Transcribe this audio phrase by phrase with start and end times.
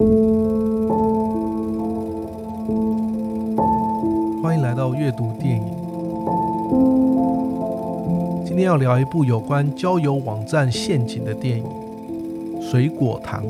[0.00, 0.06] 欢
[4.54, 5.64] 迎来到阅读电影。
[8.46, 11.64] 今天要聊一部有关交友网站陷阱的电影
[12.70, 13.44] 《水果糖》。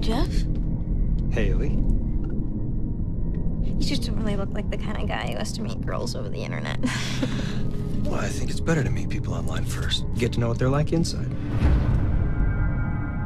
[0.00, 0.46] Jeff。
[1.34, 1.76] Haley。
[3.78, 6.30] He just don't really look like the kind of guy who has to meet girls over
[6.30, 6.78] the internet.
[8.08, 10.04] Well, I think it's better to meet people online first.
[10.16, 11.28] Get to know what they're like inside.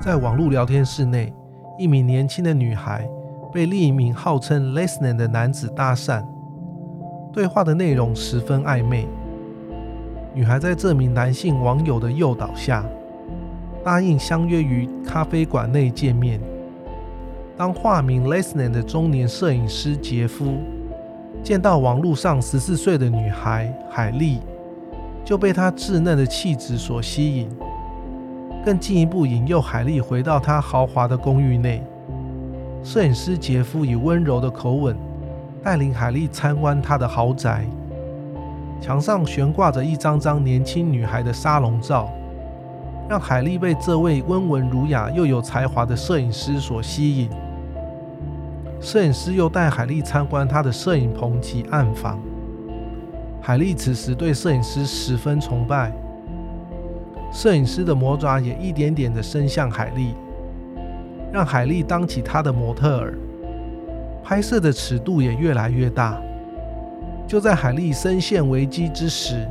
[0.00, 1.32] 在网络聊天室内，
[1.78, 3.08] 一名年轻的女孩
[3.52, 6.24] 被另一名号称 Lesnan 的男子搭讪，
[7.32, 9.06] 对话的内容十分暧昧。
[10.34, 12.84] 女孩在这名男性网友的诱导下，
[13.84, 16.40] 答应相约于咖啡馆内见面。
[17.56, 20.58] 当化名 Lesnan 的中年摄影师杰夫。
[21.42, 24.40] 见到网络上十四岁的女孩海莉，
[25.30, 27.48] 就被她稚嫩的气质所吸引，
[28.64, 31.80] 更进一步引诱海莉回到她豪华的公寓内。
[32.82, 34.96] 摄影师杰夫以温柔的口吻
[35.62, 37.64] 带领海莉参观他的豪宅，
[38.80, 42.10] 墙上悬挂着一张张年轻女孩的沙龙照，
[43.08, 47.30] 让海莉被这位温文儒雅又有才华的摄影师所吸引。
[48.80, 52.18] 摄影师又带海莉参观他的摄影棚及暗房。
[53.42, 55.90] 海莉此时对摄影师十分崇拜，
[57.32, 60.14] 摄影师的魔爪也一点点的伸向海莉，
[61.32, 63.14] 让海莉当起他的模特儿，
[64.22, 66.20] 拍摄的尺度也越来越大。
[67.26, 69.48] 就在海莉深陷危机之时，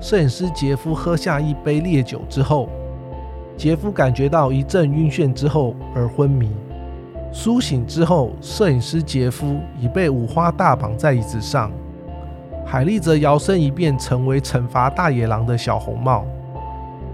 [0.00, 2.68] 摄影师杰夫喝下一杯烈酒之后，
[3.56, 6.50] 杰夫感觉到一阵晕眩之后而昏迷。
[7.32, 11.72] 苏醒之后，摄影师杰夫已被五花大绑在椅子上，
[12.66, 16.24] 海莉则摇身一变成为惩罚大野狼的小红帽。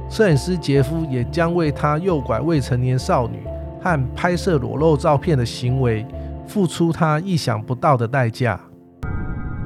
[0.09, 3.39] 摄影师杰夫也将为他诱拐未成年少女
[3.81, 6.05] 和拍摄裸露照片的行为
[6.47, 8.61] 付出他意想不到的代价。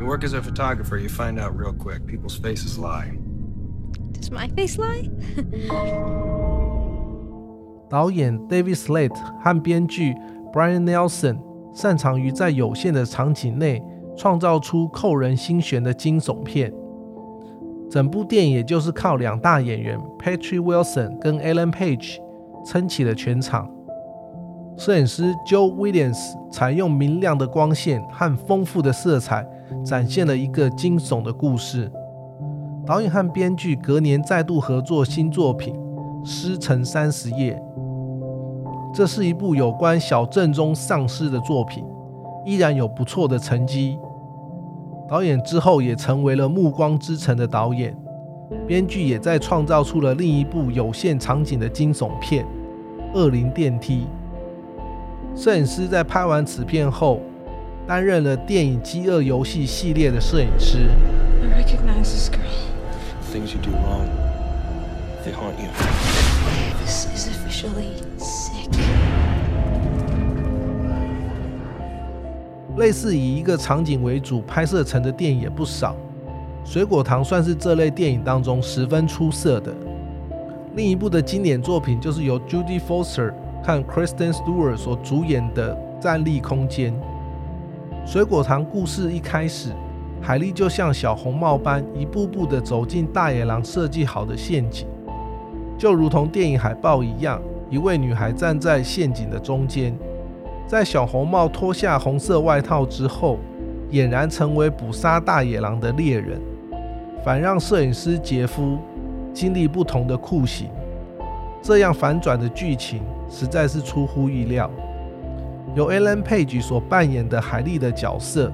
[0.01, 3.19] You work as a photographer, you find out real quick people's faces lie.
[4.13, 5.11] Does my face lie?
[7.89, 10.15] 导演 David Slade 和编剧。
[10.55, 11.37] Brian Nelson
[11.75, 13.83] 擅长于在有限的场景内
[14.17, 16.73] 创造出扣人心弦的惊悚片。
[17.91, 22.19] 整部电影也就是靠两大演员 Patrick Wilson 跟 Ellen Page
[22.67, 23.71] 撑起了全场。
[24.77, 29.47] 摄影师 Joe Williams 采用明亮的光线和丰富的色彩，
[29.85, 31.93] 展现了一个惊悚的故事。
[32.85, 35.75] 导演和编剧隔年再度合作新作品
[36.29, 37.55] 《尸城三十夜》。
[38.93, 41.85] 这是一部有关小镇中丧尸的作品，
[42.45, 43.99] 依然有不错的成绩。
[45.09, 47.97] 导演之后也成为了《暮光之城》的导演，
[48.67, 52.45] 编剧也在创造出了另一部有限场景的惊悚片
[53.15, 54.07] 《恶灵电梯》。
[55.41, 57.21] 摄影师在拍完此片后，
[57.87, 60.89] 担任了电影《饥饿游戏》系列的摄影师。
[72.77, 75.95] 类似以一个场景为主拍摄成的电影也不少，
[76.69, 79.73] 《水果糖》算是这类电影当中十分出色的。
[80.75, 83.33] 另一部的经典作品就是由 Judy Foster
[83.63, 86.93] 和 Kristen Stewart 所主演的《站立空间》。
[88.05, 89.71] 《水果糖》故事一开始，
[90.21, 94.89] 海莉就像小红帽般一步步地走进大野狼设计好的陷阱，
[95.79, 97.41] 就如同电影海报一样，
[97.71, 99.97] 一位女孩站在陷阱的中间。
[100.67, 103.39] 在小红帽脱下红色外套之后，
[103.91, 106.41] 俨然成为捕杀大野狼的猎人，
[107.25, 108.79] 反让摄影师杰夫
[109.33, 110.69] 经历不同的酷刑。
[111.63, 114.71] 这样反转的剧情实在是出乎意料。
[115.75, 118.51] 由 Ellen Page 所扮演的海莉的角色，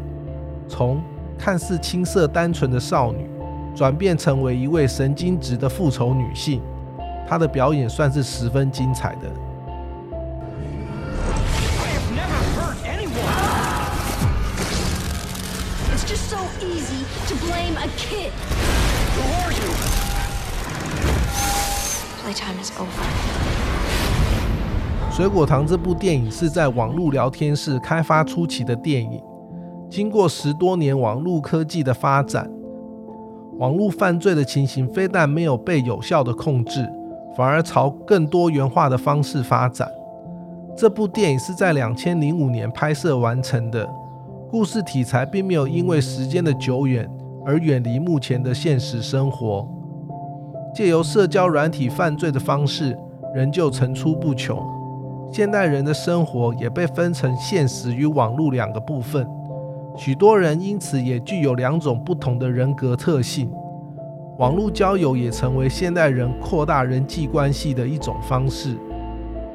[0.69, 1.01] 从
[1.39, 3.29] 看似青涩单纯的少女，
[3.75, 6.61] 转变成为一位神经质的复仇女性，
[7.27, 9.29] 她的表演算是十分精彩的。
[25.11, 29.21] 水果糖这部电影是在网络聊天室开发初期的电影，
[29.91, 32.49] 经过十多年网络科技的发展，
[33.59, 36.89] 网络犯罪的情形非但没有被有效的控制，
[37.37, 39.91] 反而朝更多元化的方式发展。
[40.77, 43.85] 这部电影是在两千零五年拍摄完成的，
[44.51, 47.09] 故事题材并没有因为时间的久远
[47.47, 49.65] 而远离目前的现实生活。
[50.75, 52.99] 借由社交软体犯罪的方式，
[53.33, 54.61] 仍旧层出不穷。
[55.33, 59.25] 现代人的生活也被分成现实与网络两个部分，
[59.97, 63.49] 许多人因此也具有两种不同的人格特性。
[64.39, 68.77] 网络交友也成为现代人扩大人际关系的一种方式。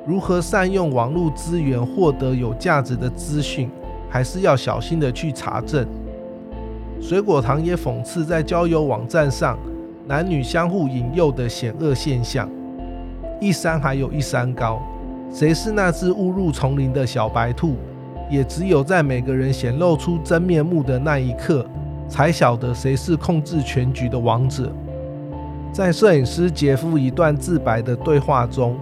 [0.07, 3.69] 如何善用网络资源获得有价值的资讯，
[4.15, 5.85] 还是要小心的去查证。
[7.01, 9.59] 水果糖也讽刺在交友网站上
[10.07, 12.49] 男女相互引诱的险恶现象。
[13.41, 14.81] 一山还有一山高，
[15.29, 17.75] 谁是那只误入丛林的小白兔，
[18.31, 21.65] 也只有在每个人显露出真面目的那一刻，
[22.07, 24.71] 才晓得谁是控制全局的王者。
[25.73, 28.77] 在摄影师杰夫一段自白的对话中，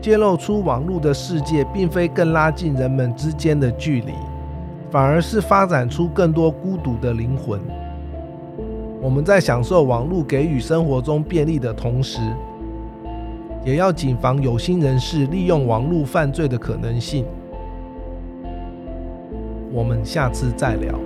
[0.00, 4.12] 揭露出网络的世界并非更拉近人们之间的距离，
[4.90, 7.60] 反而是发展出更多孤独的灵魂。
[9.00, 12.20] 我们在享受网络给予生活中便利的同时，
[13.64, 17.24] 也要谨防有心人士利用网络犯罪的可能性。
[19.72, 20.98] 我们下次再聊。